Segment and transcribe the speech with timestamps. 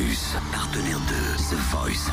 [0.00, 2.10] Plus, partenaire de The Voice.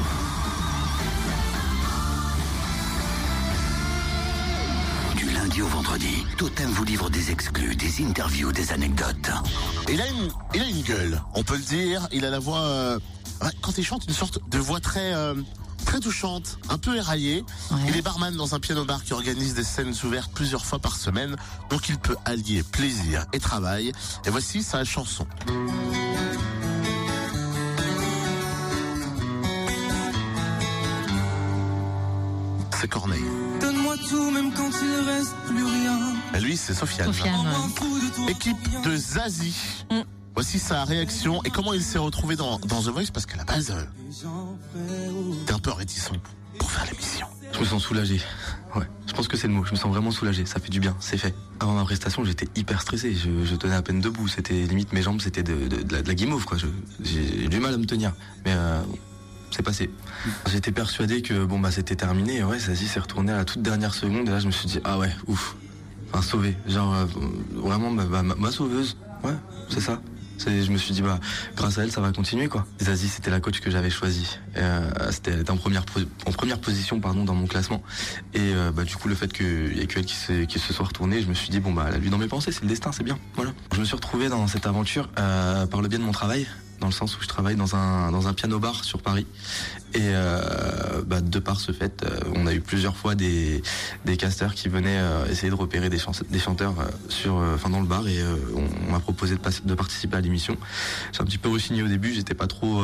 [5.15, 9.29] Du lundi au vendredi, Totem vous livre des exclus, des interviews, des anecdotes.
[9.89, 12.09] Il a une, il a une gueule, on peut le dire.
[12.11, 12.99] Il a la voix, euh,
[13.61, 15.35] quand il chante, une sorte de voix très, euh,
[15.85, 17.45] très touchante, un peu éraillée.
[17.71, 17.77] Ouais.
[17.87, 20.97] Il est barman dans un piano bar qui organise des scènes ouvertes plusieurs fois par
[20.97, 21.37] semaine,
[21.69, 23.93] donc il peut allier plaisir et travail.
[24.25, 25.25] Et voici sa chanson.
[32.79, 33.23] C'est Corneille.
[33.59, 35.97] Donne-moi tout, même quand il reste plus rien.
[36.35, 37.09] Et lui, c'est Sofiane.
[37.09, 38.31] Ouais.
[38.31, 39.55] Équipe de Zazie.
[39.89, 40.01] Mm.
[40.35, 43.45] Voici sa réaction et comment il s'est retrouvé dans, dans The Voice parce qu'à la
[43.45, 43.83] base, euh,
[45.47, 46.11] t'es un peu réticent
[46.59, 47.25] pour faire l'émission.
[47.53, 48.21] Je me sens soulagé.
[48.75, 49.65] Ouais, je pense que c'est le mot.
[49.65, 50.45] Je me sens vraiment soulagé.
[50.45, 50.95] Ça fait du bien.
[50.99, 51.33] C'est fait.
[51.59, 53.15] Avant ma prestation, j'étais hyper stressé.
[53.15, 54.27] Je, je tenais à peine debout.
[54.27, 56.57] C'était limite mes jambes, c'était de, de, de la, de la guimauve, quoi.
[57.01, 58.13] J'ai du mal à me tenir.
[58.45, 58.79] Mais euh,
[59.51, 59.89] c'est passé.
[60.49, 62.37] J'étais persuadé que bon bah c'était terminé.
[62.37, 64.27] Et ouais, ça s'est retourné à la toute dernière seconde.
[64.27, 65.55] Et là, je me suis dit ah ouais, ouf.
[66.11, 66.55] Enfin sauvé.
[66.67, 67.05] Genre euh,
[67.53, 68.97] vraiment ma, ma, ma sauveuse.
[69.23, 69.35] Ouais,
[69.69, 69.99] c'est ça.
[70.45, 71.19] Je me suis dit bah
[71.55, 72.65] grâce à elle ça va continuer quoi.
[72.79, 74.37] Zazie c'était la coach que j'avais choisie.
[74.55, 75.83] Euh, c'était elle était en première
[76.25, 77.81] en première position pardon dans mon classement.
[78.33, 80.59] Et euh, bah du coup le fait qu'il y ait que elle qui se, qui
[80.59, 82.51] se soit retournée, je me suis dit bon bah elle a lu dans mes pensées,
[82.51, 83.17] c'est le destin, c'est bien.
[83.35, 83.51] Voilà.
[83.73, 86.47] Je me suis retrouvé dans cette aventure euh, par le biais de mon travail,
[86.79, 89.25] dans le sens où je travaille dans un dans un piano bar sur Paris.
[89.93, 93.63] Et euh, bah, de par ce fait, euh, on a eu plusieurs fois des
[94.05, 97.85] des casteurs qui venaient euh, essayer de repérer des, chanteurs euh, sur enfin dans le
[97.85, 98.19] bar et
[98.55, 100.57] on, on m'a proposé de, de participer à l'émission.
[101.13, 102.83] J'ai un petit peu rechigné au début, j'étais pas trop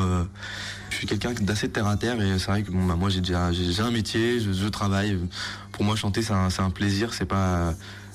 [0.89, 3.19] je suis quelqu'un d'assez terre à terre et c'est vrai que bon, bah, moi j'ai
[3.19, 5.17] déjà j'ai un métier, je, je travaille.
[5.72, 7.73] Pour moi chanter c'est un, c'est un plaisir, c'est pas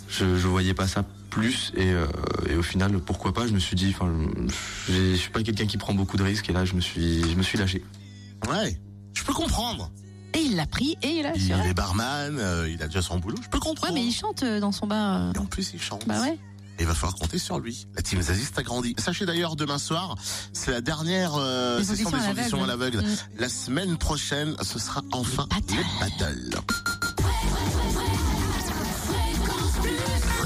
[0.08, 2.06] je, je voyais pas ça plus et, euh,
[2.48, 4.10] et au final pourquoi pas je me suis dit enfin
[4.88, 7.20] je je suis pas quelqu'un qui prend beaucoup de risques et là je me suis
[7.30, 7.84] je me suis lâché.
[8.48, 8.80] Ouais,
[9.14, 9.90] je peux comprendre.
[10.34, 13.18] Et il l'a pris et il a Il est barman, euh, il a déjà son
[13.18, 13.94] boulot, je peux Ouais, comprendre.
[13.94, 15.22] mais il chante euh, dans son bar.
[15.22, 15.32] euh.
[15.34, 16.06] Et en plus, il chante.
[16.06, 16.38] Bah ouais.
[16.78, 17.86] Et il va falloir compter sur lui.
[17.97, 18.94] La team Zazie s'est agrandie.
[18.98, 20.14] Sachez d'ailleurs, demain soir,
[20.52, 22.98] c'est la dernière euh, session des à auditions à l'aveugle.
[22.98, 23.16] Mm.
[23.41, 26.60] La semaine prochaine, ce sera enfin Les les battles.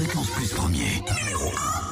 [0.03, 1.82] Fréquence Plus premier, numéro 1.